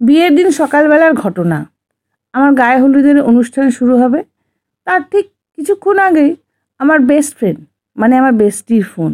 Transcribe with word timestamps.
বিয়ের 0.00 0.32
দিন 0.38 0.48
সকালবেলার 0.60 1.14
ঘটনা। 1.14 1.58
আমার 2.34 2.50
গায়ে 2.60 2.78
হলুদের 2.82 3.18
অনুষ্ঠান 3.30 3.66
শুরু 3.70 3.94
হবে। 4.02 4.20
তার 4.86 5.00
ঠিক 5.10 5.26
কিছুক্ষণ 5.58 5.96
আগেই 5.98 6.30
আমার 6.80 6.98
বেস্ট 7.10 7.32
ফ্রেন্ড 7.38 7.58
মানে 7.96 8.14
আমার 8.20 8.34
বেস্টির 8.42 8.84
ফোন 8.92 9.12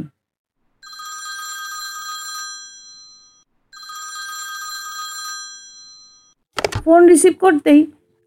ফোন 6.84 7.00
রিসিভ 7.12 7.34
করতেই 7.40 7.80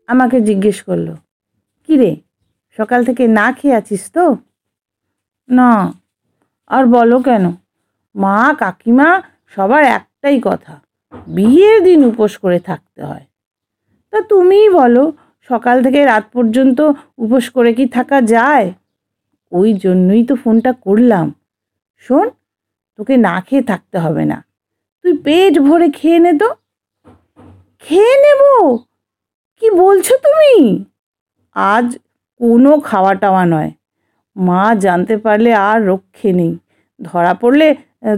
আমাকে 0.10 0.38
জিজ্ঞেস 0.42 0.78
করল, 0.88 1.08
কী 1.86 1.94
রে, 2.02 2.12
সকাল 2.80 3.00
থেকে 3.06 3.24
না 3.40 3.46
খেয়ে 3.58 3.78
আছিস 3.80 4.04
তো? 4.16 4.26
না, 5.50 5.72
আর 6.76 6.84
বলো 6.96 7.18
কেন? 7.28 7.46
মা, 8.16 8.38
কাকিমা, 8.62 9.10
সবার 9.54 9.84
একটাই 9.98 10.38
কথা। 10.48 10.76
বিয়ের 11.28 11.84
দিন 11.84 12.06
উপোস 12.06 12.38
করে 12.38 12.60
থাকতে 12.60 13.04
হয়। 13.04 13.26
তা 14.12 14.22
তুমিই 14.22 14.70
বলো, 14.70 15.12
সকাল 15.50 15.84
থেকে 15.84 16.06
রাত 16.06 16.26
পর্যন্ত 16.34 16.92
উপোস 17.18 17.50
করে 17.50 17.74
কি 17.74 17.86
থাকা 17.88 18.22
যায়? 18.22 18.74
ওই 19.52 19.74
জন্যই 19.74 20.24
তো 20.24 20.36
ফোনটা 20.36 20.74
করলাম। 20.74 21.34
শোন, 21.98 22.30
তোকে 22.98 23.18
না 23.18 23.42
খেয়ে 23.42 23.62
থাকতে 23.62 23.98
হবে 23.98 24.26
না। 24.26 24.44
তুই 25.04 25.18
পেট 25.18 25.60
ভরে 25.60 25.90
খেয়ে 25.90 26.20
নে 26.20 26.34
তো। 26.34 26.50
খেয়ে 27.80 28.16
নেব? 28.18 28.78
কি 29.58 29.72
বলছো 29.72 30.18
তুমি? 30.18 30.86
আজ 31.56 31.98
কোনো 32.38 32.80
খাওয়া 32.80 33.14
টাওয়া 33.14 33.46
নয়। 33.46 33.72
মা 34.36 34.76
জানতে 34.76 35.18
পারলে 35.18 35.54
আর 35.54 35.88
রক্ষে 35.88 36.34
নেই। 36.34 36.58
ধরা 37.04 37.34
পড়লে 37.34 37.76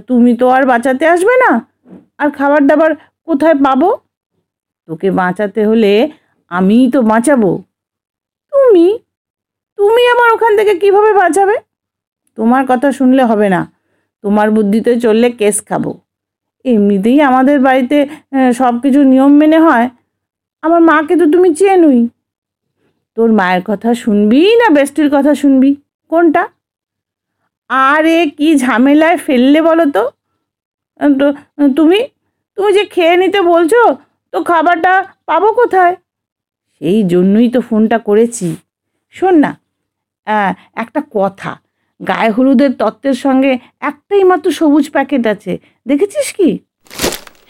তুমি 0.07 0.37
তো 0.37 0.49
আর 0.49 0.65
বাঁচাতে 0.65 1.07
আসবে 1.07 1.35
না। 1.37 1.68
আর 2.19 2.29
খাবার 2.31 2.61
দাবার 2.67 2.91
কোথায় 3.27 3.57
পাবো? 3.65 3.89
তোকে 4.87 5.11
বাঁচাতে 5.11 5.61
হলে 5.65 5.93
আমিই 6.51 6.85
তো 6.91 7.01
বাঁচাবো। 7.01 7.51
তুমি? 8.53 8.87
তুমি 9.77 10.03
আমার 10.07 10.27
ওখান 10.33 10.51
থেকে 10.57 10.73
কীভাবে 10.79 11.13
বাঁচাবে? 11.13 11.55
তোমার 12.37 12.63
কথা 12.67 12.91
শুনলে 12.91 13.23
হবে 13.23 13.49
না। 13.49 13.61
তোমার 14.23 14.51
বুদ্ধিতে 14.51 14.91
চললে 14.99 15.27
কেস 15.31 15.57
খাব। 15.69 15.85
এমনিতেই 16.65 17.21
আমাদের 17.21 17.59
বাড়িতে 17.59 17.97
সব 18.53 18.73
কিছু 18.81 18.99
নিয়ম 19.03 19.31
মেনে 19.31 19.59
হয়। 19.59 19.89
আমার 20.61 20.81
মাকে 20.81 21.15
তো 21.15 21.25
তুমি 21.31 21.49
চেনুই। 21.55 22.01
তোর 23.15 23.29
মায়ের 23.31 23.61
কথা 23.65 23.89
শুনবি 23.93 24.41
না 24.55 24.67
বেস্টির 24.69 25.09
কথা 25.13 25.31
শুনবি? 25.35 25.71
কোনটা? 26.11 26.43
আরে 27.69 28.17
কি 28.37 28.49
ঝামেলায় 28.55 29.17
ফেললে 29.17 29.61
বলো 29.61 29.85
তো 29.85 29.91
তো? 29.91 30.03
তুমি 31.77 31.99
তুমি 32.57 32.69
যে 32.77 32.83
খেয়ে 32.95 33.15
নিতে 33.21 33.39
বলছো, 33.53 33.81
তো 34.33 34.37
খাবারটা 34.49 34.93
পাবো 35.29 35.49
কোথায়? 35.59 35.95
সেই 36.75 36.99
জন্যই 37.13 37.47
তো 37.55 37.59
ফোনটা 37.67 37.97
করেছি। 38.07 38.47
শোন 39.15 39.35
না 39.43 39.51
একটা 40.83 41.01
কথা, 41.17 41.51
গায়ে 41.99 42.31
হলুদের 42.35 42.71
তত্ত্বের 42.81 43.17
সঙ্গে 43.25 43.51
একটাই 43.89 44.23
মাত্র 44.31 44.47
সবুজ 44.59 44.85
প্যাকেট 44.95 45.23
আছে, 45.33 45.53
দেখেছিস 45.89 46.27
কি? 46.37 46.49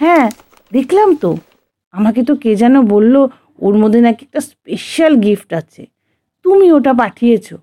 হ্যাঁ 0.01 0.25
দেখলাম 0.71 1.09
তো। 1.23 1.31
আমাকে 1.93 2.21
তো 2.29 2.33
কে 2.43 2.51
যেন 2.61 2.75
বলল, 2.93 3.15
ওর 3.65 3.75
মধ্যে 3.81 3.99
নাকি 4.07 4.21
একটা 4.27 4.41
স্পেশাল 4.49 5.13
গিফট 5.25 5.49
আছে। 5.61 5.81
তুমি 6.45 6.65
ওটা 6.77 6.93
পাঠিয়েছো। 7.01 7.55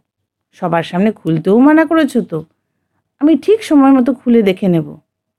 সবার 0.59 0.85
সামনে 0.91 1.11
খুলতেও 1.19 1.57
মানা 1.67 1.85
করেছ 1.91 2.13
তো। 2.31 2.39
আমি 3.21 3.33
ঠিক 3.45 3.59
সময় 3.69 3.93
মতো 3.97 4.11
খুলে 4.21 4.41
দেখে 4.49 4.69
নেব। 4.75 4.89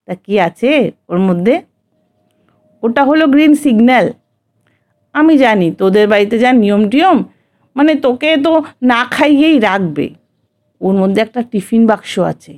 তা 0.07 0.13
কি 0.15 0.39
আছে 0.39 0.91
ওর 1.09 1.19
মধ্যে? 1.19 1.55
ওটা 2.83 3.01
হলো 3.03 3.27
গ্রিন 3.27 3.53
সিগন্যাল 3.55 4.13
আমি 5.13 5.37
জানি, 5.37 5.71
তোদের 5.71 6.07
বাড়িতে 6.07 6.39
যা 6.39 6.51
নিয়ম 6.53 6.89
টিয়ম 6.89 7.23
মানে 7.75 7.95
তোকে 7.95 8.37
তো 8.37 8.63
না 8.81 8.99
খাইয়েই 9.05 9.59
রাখবে। 9.59 10.09
ওর 10.81 10.93
মধ্যে 10.93 11.21
একটা 11.21 11.41
টিফিন 11.41 11.87
বাক্স 11.87 12.19
আছে। 12.19 12.53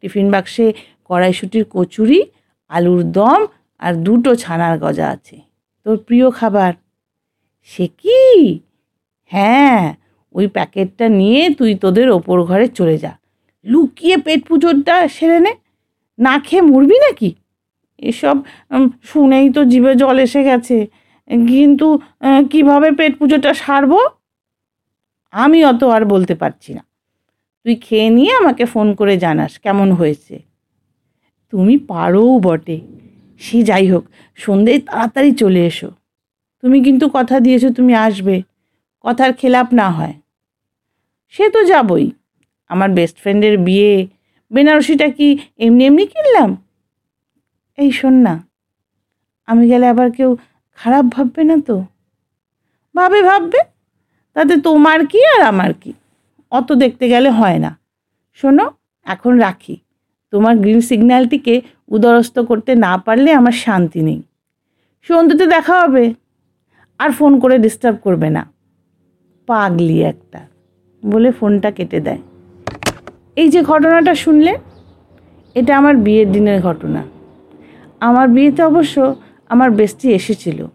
টিফিন 0.00 0.30
বাক্সে 0.30 0.72
কড়াইশুটির 1.04 1.64
কচুরি, 1.70 2.20
আলুর 2.68 3.02
দম 3.12 3.40
আর 3.78 3.94
দুটো 3.94 4.34
ছানার 4.34 4.78
গজা 4.78 5.08
আছে। 5.08 5.36
তোর 5.84 5.96
প্রিয় 5.96 6.30
খাবার। 6.30 6.72
সে 7.62 7.86
কি? 7.86 8.20
হ্যাঁ 9.24 9.94
ওই 10.32 10.46
প্যাকেটটা 10.46 11.08
নিয়ে 11.08 11.50
তুই 11.58 11.74
তোদের 11.74 12.10
ওপর 12.10 12.36
ঘরে 12.42 12.66
চলে 12.68 12.96
যা। 12.98 13.12
লুকিয়ে 13.64 14.16
পেট 14.16 14.40
পুজোরটা 14.48 15.08
সেরে 15.08 15.40
নে। 15.40 15.52
না 16.20 16.34
খেয়ে 16.46 16.62
মরবি 16.70 16.96
নাকি? 17.06 17.30
এসব 18.10 18.36
শুনেই 19.10 19.46
তো 19.56 19.60
জীবে 19.72 19.92
জল 20.02 20.16
এসে 20.26 20.40
গেছে। 20.48 20.76
কিন্তু 21.50 21.86
কীভাবে 22.52 22.88
পেট 22.98 23.12
পুজোটা 23.18 23.50
সারবো? 23.62 24.00
আমি 25.32 25.58
অত 25.70 25.82
আর 25.96 26.02
বলতে 26.14 26.34
পারছি 26.42 26.70
না। 26.76 26.82
তুই 27.66 27.74
খেয়ে 27.84 28.08
নিয়ে 28.16 28.32
আমাকে 28.40 28.64
ফোন 28.72 28.86
করে 28.98 29.14
জানাস 29.24 29.52
কেমন 29.64 29.88
হয়েছে। 29.92 30.34
তুমি 31.52 31.74
পারোও 31.90 32.32
বটে। 32.46 32.78
সে 33.44 33.58
যাই 33.68 33.86
হোক 33.92 34.04
সন্ধ্যেয় 34.44 34.80
তাড়াতাড়ি 34.88 35.30
চলে 35.42 35.60
এসো। 35.70 35.90
তুমি 36.62 36.78
কিন্তু 36.86 37.04
কথা 37.16 37.36
দিয়েছ 37.44 37.64
তুমি 37.78 37.92
আসবে। 38.06 38.36
কথার 39.04 39.30
খেলাপ 39.40 39.68
না 39.80 39.86
হয়। 39.90 40.14
সে 41.34 41.44
তো 41.54 41.60
যাবই। 41.70 42.06
আমার 42.70 42.90
বেস্ট 42.98 43.16
ফ্রেন্ডের 43.22 43.54
বিয়ে 43.66 43.92
বেনারসিটা 44.50 45.08
কি 45.16 45.28
এমনি 45.64 45.82
এমনি 45.88 46.04
কিনলাম? 46.12 46.50
এই 47.78 47.90
শোন 47.98 48.14
না, 48.26 48.34
আমি 49.48 49.62
গেলে 49.70 49.86
আবার 49.92 50.08
কেউ 50.18 50.30
খারাপ 50.78 51.04
ভাববে 51.14 51.42
না 51.50 51.56
তো? 51.68 51.76
ভাবে 52.94 53.20
ভাববে, 53.28 53.60
তাতে 54.36 54.54
তোমার 54.66 55.00
কি 55.10 55.20
আর 55.34 55.40
আমার 55.52 55.72
কি? 55.82 55.90
অত 56.52 56.68
দেখতে 56.82 57.04
গেলে 57.12 57.30
হয় 57.38 57.58
না। 57.64 57.70
শোনো, 58.38 58.66
এখন 59.06 59.32
রাখি। 59.46 59.76
তোমার 60.32 60.54
গ্রিন 60.62 60.80
সিগন্যালটিকে 60.88 61.54
উদরস্ত 61.94 62.36
করতে 62.50 62.72
না 62.84 62.92
পারলে 63.06 63.30
আমার 63.40 63.54
শান্তি 63.64 64.00
নেই। 64.08 64.20
সন্ধ্যেতে 65.08 65.44
দেখা 65.54 65.74
হবে, 65.82 66.04
আর 67.00 67.10
ফোন 67.18 67.32
করে 67.42 67.56
ডিস্টার্ব 67.64 67.96
করবে 68.06 68.28
না। 68.36 68.42
পাগলি 69.48 69.96
একটা, 70.12 70.40
বলে 71.02 71.30
ফোনটা 71.38 71.70
কেটে 71.76 72.00
দেয়। 72.06 72.22
এই 73.36 73.48
যে 73.48 73.62
ঘটনাটা 73.62 74.14
শুনলে, 74.14 74.58
এটা 75.54 75.78
আমার 75.78 75.96
বিয়ের 75.96 76.32
দিনের 76.32 76.62
ঘটনা। 76.62 77.02
আমার 78.00 78.28
বিয়েতে 78.28 78.62
অবশ্য 78.62 79.16
আমার 79.48 79.70
বেস্টি 79.70 80.12
এসেছিল। 80.12 80.66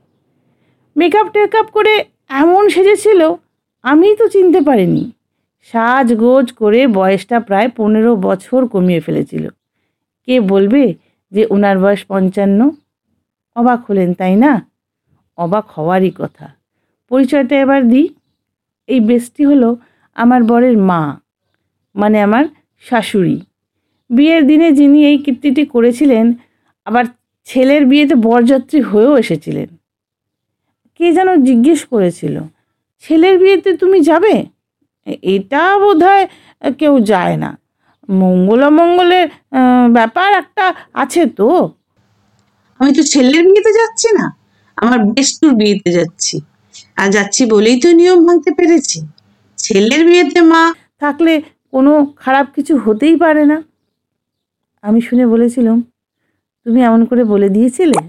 মেকআপ 0.98 1.28
টেকআপ 1.34 1.66
করে 1.66 2.06
এমন 2.30 2.70
সেজেছিল, 2.70 3.36
আমি 3.84 4.16
তো 4.16 4.28
চিনতে 4.28 4.62
পারিনি। 4.62 5.12
সাজগোজ 5.72 6.52
করে 6.52 6.88
বয়সটা 6.88 7.40
প্রায় 7.40 7.70
পনেরো 7.70 8.16
বছর 8.16 8.68
কমিয়ে 8.68 9.00
ফেলেছিল। 9.00 9.50
কে 10.26 10.40
বলবে 10.40 10.96
যে 11.32 11.48
ওনার 11.50 11.80
বয়স 11.80 12.06
পঞ্চান্ন? 12.08 12.72
অবাক 13.56 13.86
হলেন, 13.90 14.14
তাই 14.14 14.36
না? 14.36 14.70
অবাক 15.38 15.66
হওয়ারই 15.78 16.12
কথা। 16.18 16.50
পরিচয়টা 17.10 17.56
এবার 17.56 17.88
দিই। 17.88 18.10
এই 18.88 19.00
বেস্টি 19.00 19.46
হলো 19.46 19.78
আমার 20.16 20.44
বরের 20.44 20.78
মা। 20.78 21.20
মানে 21.96 22.18
আমার 22.28 22.44
শাশুড়ি। 22.86 23.38
বিয়ের 24.10 24.44
দিনে 24.50 24.68
যিনি 24.80 25.00
এই 25.10 25.18
কীর্তিটি 25.26 25.64
করেছিলেন 25.74 26.26
আবার 26.88 27.06
ছেলের 27.48 27.84
বিয়েতে 27.92 28.16
বরযাত্রী 28.28 28.80
হয়েও 28.90 29.14
এসেছিলেন। 29.24 29.70
কে 30.96 31.06
যেন 31.18 31.30
জিজ্ঞেস 31.48 31.82
করেছিল 31.94 32.36
ছেলের 33.04 33.36
বিয়েতে 33.42 33.70
তুমি 33.82 33.98
যাবে? 34.10 34.36
এটা 35.36 35.62
বোধ 35.82 36.04
কেউ 36.80 36.94
যায় 37.12 37.36
না। 37.44 37.52
মঙ্গলামঙ্গলের 38.10 39.28
ব্যাপার 39.98 40.30
একটা 40.42 40.66
আছে 41.04 41.22
তো? 41.40 41.50
আমি 42.80 42.92
তো 42.98 43.02
ছেলের 43.14 43.44
বিয়েতে 43.50 43.72
যাচ্ছি 43.80 44.10
না 44.18 44.26
আমার 44.78 45.00
বেষ্টুর 45.14 45.54
বিয়েতে 45.60 45.90
যাচ্ছি। 45.98 46.36
আর 47.02 47.08
যাচ্ছি 47.16 47.42
বলেই 47.54 47.78
তো 47.84 47.88
নিয়ম 48.00 48.20
ভাঙতে 48.28 48.52
পেরেছি। 48.58 49.00
ছেলের 49.58 50.02
বিয়েতে 50.10 50.40
মা 50.52 50.64
থাকলে 51.04 51.34
কোনো 51.76 52.06
খারাপ 52.06 52.48
কিছু 52.56 52.78
হতেই 52.78 53.16
পারে 53.16 53.46
না। 53.46 53.64
আমি 54.82 55.02
শুনে 55.02 55.28
বলেছিলাম, 55.28 55.82
তুমি 56.66 56.82
এমন 56.82 57.06
করে 57.06 57.24
বলে 57.24 57.50
দিয়েছিলে? 57.50 58.00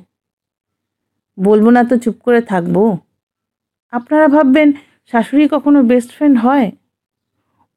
বলব 1.40 1.70
না 1.70 1.84
তো, 1.84 1.96
চুপ 1.96 2.14
করে 2.20 2.40
থাকব। 2.40 2.96
আপনারা 3.90 4.28
ভাববেন, 4.28 4.72
শাশুড়ি 5.06 5.48
কখনো 5.48 5.82
বেস্ট 5.82 6.10
ফ্রেন্ড 6.12 6.38
হয়? 6.38 6.72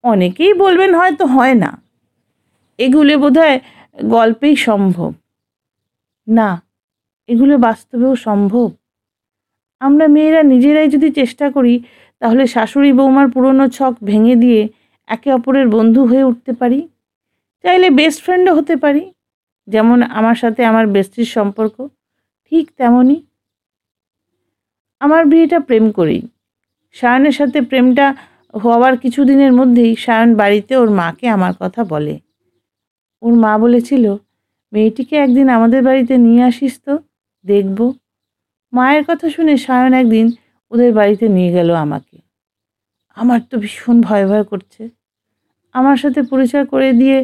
অনেকেই 0.04 0.54
বলবেন, 0.54 0.96
হয়তো 0.96 1.26
হয় 1.26 1.54
না। 1.54 1.82
এগুলো 2.78 3.18
বোধহয় 3.18 3.60
গল্পেই 4.04 4.56
সম্ভব। 4.56 5.14
না, 6.28 6.62
এগুলো 7.28 7.58
বাস্তবেও 7.58 8.16
সম্ভব। 8.16 8.72
আমরা 9.80 10.08
মেয়েরা 10.08 10.44
নিজেরাই 10.44 10.88
যদি 10.90 11.12
চেষ্টা 11.12 11.52
করি, 11.52 11.84
তাহলে 12.20 12.48
শাশুড়ি 12.48 12.94
বৌমার 12.94 13.28
পুরনো 13.30 13.70
ছক 13.70 13.94
ভেঙে 14.04 14.36
দিয়ে 14.36 14.70
একে 15.10 15.30
অপরের 15.34 15.68
বন্ধু 15.68 16.02
হয়ে 16.06 16.24
উঠতে 16.24 16.52
পারি, 16.54 16.80
চাইলে 17.64 17.88
বেস্ট 17.90 18.20
ফ্রেন্ডও 18.24 18.54
হতে 18.56 18.76
পারি। 18.76 19.04
যেমন 19.68 19.98
আমার 20.20 20.36
সাথে 20.36 20.62
আমার 20.66 20.86
বেস্টির 20.88 21.30
সম্পর্ক, 21.38 21.76
ঠিক 22.52 22.66
তেমনই 22.78 23.18
আমার 25.02 25.26
বিয়েটা 25.26 25.60
প্রেম 25.60 25.86
করেই। 25.92 26.22
সায়নের 26.96 27.32
সাথে 27.32 27.60
প্রেমটা 27.62 28.06
হওয়ার 28.54 28.94
কিছুদিনের 28.98 29.54
মধ্যেই 29.54 29.96
সায়ন 29.96 30.30
বাড়িতে 30.36 30.74
ওর 30.78 30.90
মাকে 30.92 31.26
আমার 31.28 31.54
কথা 31.60 31.82
বলে। 31.84 32.16
ওর 33.22 33.34
মা 33.34 33.54
বলেছিল, 33.58 34.06
মেয়েটিকে 34.74 35.16
একদিন 35.16 35.48
আমাদের 35.50 35.82
বাড়িতে 35.84 36.14
নিয়ে 36.18 36.44
আসিস 36.44 36.74
তো, 36.86 36.94
দেখব। 37.46 37.80
মায়ের 38.74 39.04
কথা 39.08 39.28
শুনে 39.30 39.54
সায়ন 39.58 39.92
একদিন 39.94 40.26
ওদের 40.72 40.92
বাড়িতে 40.94 41.26
নিয়ে 41.28 41.52
গেল 41.52 41.70
আমাকে। 41.76 42.18
আমার 43.18 43.40
তো 43.50 43.56
ভীষণ 43.58 43.98
ভয় 44.02 44.26
ভয় 44.28 44.44
করছে। 44.44 44.82
আমার 45.76 45.98
সাথে 45.98 46.22
পরিচয় 46.22 46.66
করে 46.66 46.90
দিয়ে 46.94 47.18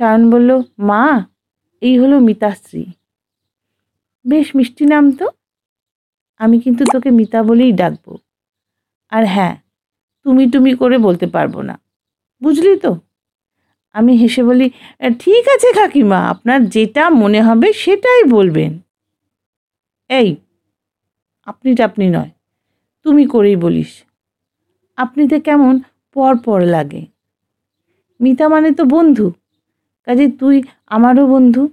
সায়ন 0.00 0.22
বলল, 0.30 0.50
মা, 0.78 1.02
এই 1.82 1.94
হলো 1.98 2.16
মিতাশ্রী। 2.18 2.84
বেশ 4.24 4.46
মিষ্টি 4.56 4.84
নাম 4.84 5.04
তো। 5.16 5.26
আমি 6.40 6.56
কিন্তু 6.60 6.82
তোকে 6.92 7.10
মিতা 7.10 7.40
বলেই 7.42 7.72
ডাকবো। 7.72 8.12
আর 9.12 9.24
হ্যাঁ 9.24 9.54
তুমি 10.26 10.44
তুমি 10.50 10.70
করে 10.74 10.96
বলতে 10.98 11.26
পারব 11.26 11.54
না। 11.60 11.74
বুঝলি 12.42 12.72
তো? 12.76 12.92
আমি 13.94 14.12
হেসে 14.16 14.42
বলি, 14.44 14.66
ঠিক 15.18 15.44
আছে 15.54 15.68
কাকিমা, 15.72 16.20
আপনার 16.28 16.60
যেটা 16.66 17.04
মনে 17.10 17.40
হবে 17.42 17.68
সেটাই 17.72 18.22
বলবেন। 18.30 18.72
এই 20.10 20.36
আপনি 21.46 21.70
টাপনি 21.74 22.06
নয়, 22.08 22.30
তুমি 23.06 23.26
করেই 23.26 23.56
বলিস। 23.56 23.92
আপনিতে 24.98 25.36
কেমন 25.40 25.74
পর 26.16 26.32
পর 26.44 26.60
লাগে। 26.66 27.13
মিতা 28.20 28.46
মানে 28.48 28.70
তো 28.72 28.84
বন্ধু। 28.84 29.26
কাজে 30.06 30.26
তুই 30.40 30.56
আমারও 30.86 31.24
বন্ধু। 31.26 31.68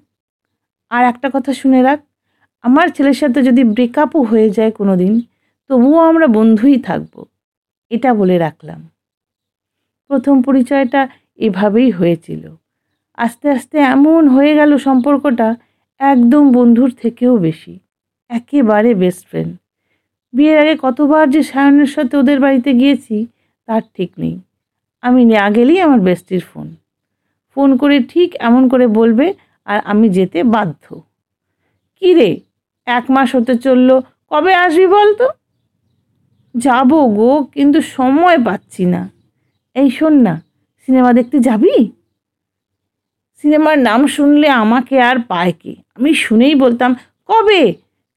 আর 0.91 1.03
একটা 1.05 1.27
কথা 1.33 1.51
শুনে 1.53 1.79
রাখ, 1.83 1.99
আমার 2.63 2.87
ছেলের 2.87 3.13
সাথে 3.13 3.39
যদি 3.43 3.61
ব্রেকআপও 3.63 4.21
হয়ে 4.21 4.49
যায় 4.49 4.71
কোনো 4.71 4.93
দিন 4.97 5.13
তবুও 5.69 5.99
আমরা 5.99 6.27
বন্ধুই 6.27 6.77
থাকব, 6.81 7.13
এটা 7.91 8.09
বলে 8.13 8.35
রাখলাম। 8.37 8.81
প্রথম 10.09 10.35
পরিচয়টা 10.41 11.01
এভাবেই 11.37 11.89
হয়েছিল। 11.91 12.43
আস্তে 13.17 13.47
আস্তে 13.49 13.77
এমন 13.95 14.27
হয়ে 14.27 14.53
গেল 14.55 14.71
সম্পর্কটা, 14.77 15.55
একদম 15.99 16.43
বন্ধুর 16.51 16.91
থেকেও 17.01 17.37
বেশি, 17.37 17.79
একেবারে 18.29 18.89
বেস্ট 18.93 19.23
ফ্রেন্ড 19.27 19.53
বিয়ের 20.33 20.57
আগে 20.59 20.75
কতবার 20.81 21.25
যে 21.29 21.43
সায়নের 21.43 21.87
সাথে 21.87 22.13
ওদের 22.17 22.39
বাড়িতে 22.39 22.71
গিয়েছি, 22.73 23.15
তার 23.67 23.83
ঠিক 23.93 24.11
নেই। 24.17 24.35
আমি 25.01 25.25
না 25.25 25.49
গেলেই 25.49 25.79
আমার 25.79 25.99
বেস্টির 25.99 26.41
ফোন। 26.41 26.75
ফোন 27.53 27.77
করে 27.77 27.97
ঠিক 28.03 28.35
এমন 28.39 28.69
করে 28.69 28.87
বলবে, 28.87 29.33
আর 29.65 29.79
আমি 29.85 30.09
যেতে 30.09 30.43
বাধ্য। 30.43 30.85
কী 31.95 32.13
রে, 32.13 32.39
এক 32.85 33.05
মাস 33.11 33.35
হতে 33.35 33.57
চলল, 33.57 33.89
কবে 34.29 34.53
আসবি 34.53 34.87
বল 34.87 35.09
তো 35.15 35.27
যাব 36.55 36.91
গো, 37.17 37.43
কিন্তু 37.43 37.81
সময় 37.81 38.37
পাচ্ছি 38.45 38.85
না। 38.85 39.01
এই 39.75 39.89
শোন 39.89 40.13
না, 40.21 40.41
সিনেমা 40.83 41.13
দেখতে 41.13 41.37
যাবি? 41.39 41.75
সিনেমার 43.35 43.77
নাম 43.79 44.07
শুনলে 44.07 44.47
আমাকে 44.63 44.95
আর 45.01 45.17
পায় 45.27 45.53
কে? 45.59 45.75
আমি 45.95 46.13
শুনেই 46.13 46.55
বলতাম, 46.55 46.95
কবে? 47.29 47.73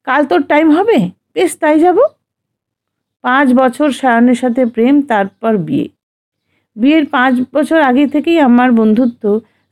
কাল 0.07 0.25
তোর 0.25 0.41
টাইম 0.43 0.67
হবে? 0.71 1.09
বেশ, 1.33 1.51
তাই 1.59 1.79
যাব। 1.79 1.97
পাঁচ 3.23 3.47
বছর 3.53 3.91
সায়নের 3.91 4.35
সাথে 4.35 4.65
প্রেম, 4.65 5.01
তারপর 5.01 5.57
বিয়ে। 5.57 5.87
বিয়ের 6.75 7.05
পাঁচ 7.05 7.33
বছর 7.53 7.79
আগে 7.89 8.03
থেকেই 8.07 8.37
আমার 8.39 8.69
বন্ধুত্ব 8.71 9.23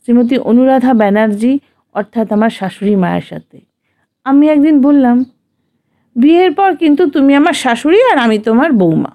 শ্রীমতী 0.02 0.36
অনুরাধা 0.52 0.92
ব্যানার্জি, 1.02 1.54
অর্থাৎ 1.96 2.28
আমার 2.36 2.52
শাশুড়ি 2.60 2.96
মায়ের 2.96 3.26
সাথে। 3.32 3.58
আমি 4.26 4.46
একদিন 4.50 4.76
বললাম, 4.82 5.18
বিয়ের 6.16 6.52
পর 6.60 6.70
কিন্তু 6.82 7.04
তুমি 7.16 7.32
আমার 7.36 7.56
শাশুড়ি 7.64 8.00
আর 8.12 8.18
আমি 8.26 8.38
তোমার 8.40 8.70
বৌমা। 8.82 9.12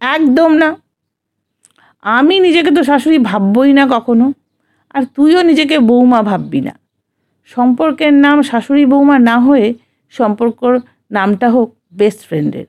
একদম 0.00 0.50
না। 0.62 0.68
আমি 2.04 2.34
নিজেকে 2.40 2.70
তো 2.76 2.82
শাশুড়ি 2.84 3.18
ভাববই 3.30 3.72
না 3.78 3.84
কখনো, 3.86 4.26
আর 4.94 5.02
তুইও 5.14 5.40
নিজেকে 5.42 5.76
বৌমা 5.90 6.20
ভাববি 6.22 6.60
না। 6.60 6.74
সম্পর্কের 7.50 8.12
নাম 8.24 8.36
শাশুড়ি 8.42 8.84
বৌমা 8.92 9.16
না 9.28 9.36
হয়ে 9.46 9.66
সম্পর্কর 10.12 10.72
নামটা 11.10 11.48
হোক 11.50 11.68
বেস্ট 12.00 12.20
ফ্রেন্ডের 12.28 12.66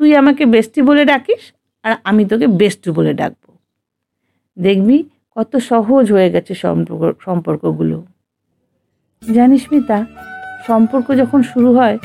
তুই 0.00 0.10
আমাকে 0.20 0.42
বেস্টি 0.54 0.80
বলে 0.88 1.02
ডাকিস 1.04 1.42
আর 1.84 1.92
আমি 2.04 2.22
তোকে 2.30 2.46
বেস্টু 2.60 2.88
বলে 2.98 3.12
ডাকবো। 3.20 3.39
দেখবি 4.60 4.96
কত 5.36 5.56
সহজ 5.56 6.12
হয়ে 6.12 6.30
গেছে 6.30 6.54
সম্পর্ক, 6.54 7.16
সম্পর্কগুলো। 7.24 8.06
জানিস 9.34 9.62
মিতা, 9.72 9.98
সম্পর্ক 10.66 11.06
যখন 11.14 11.42
শুরু 11.42 11.70
হয়, 11.78 11.98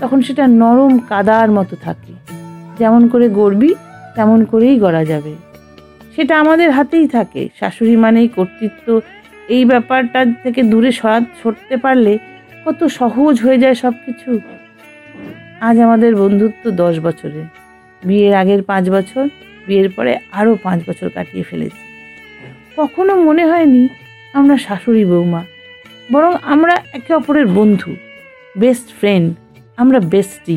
তখন 0.00 0.20
সেটা 0.20 0.46
নরম 0.46 0.98
কাদার 0.98 1.50
মতো 1.50 1.76
থাকে। 1.76 2.12
যেমন 2.78 3.08
করে 3.08 3.28
গড়বি, 3.28 3.74
তেমন 4.14 4.44
করেই 4.44 4.76
গড়া 4.78 5.04
যাবে। 5.04 5.34
সেটা 6.16 6.34
আমাদের 6.40 6.70
হাতেই 6.70 7.08
থাকে। 7.08 7.48
শাশুড়ি 7.60 7.96
মানেই 7.96 8.28
কর্তৃত্ব। 8.28 9.00
এই 9.48 9.64
ব্যাপারটা 9.64 10.20
থেকে 10.42 10.62
দূরে 10.62 10.92
সরা, 10.92 11.20
সরতে 11.42 11.76
পারলে 11.76 12.18
কত 12.64 12.84
সহজ 12.84 13.34
হয়ে 13.40 13.58
যায় 13.58 13.74
সব 13.74 13.94
কিছু 14.06 14.40
আজ 15.60 15.76
আমাদের 15.80 16.16
বন্ধুত্ব 16.16 16.70
দশ 16.70 16.94
বছরে 16.98 17.40
বিয়ের 18.02 18.34
আগের 18.34 18.62
পাঁচ 18.62 18.90
বছর, 18.90 19.24
বিয়ের 19.66 19.88
পরে 19.96 20.12
আরও 20.32 20.52
পাঁচ 20.62 20.78
বছর 20.88 21.08
কাটিয়ে 21.08 21.44
ফেলেছি। 21.50 21.87
কখনো 22.78 23.14
মনে 23.22 23.46
হয়নি 23.46 23.88
আমরা 24.32 24.56
শাশুড়ি 24.56 25.04
বৌমা, 25.04 25.44
বরং 26.12 26.34
আমরা 26.42 26.74
একে 26.92 27.14
অপরের 27.14 27.46
বন্ধু 27.46 27.96
বেস্ট 28.58 28.88
ফ্রেন্ড 28.98 29.34
আমরা 29.76 30.00
বেস্টি 30.00 30.56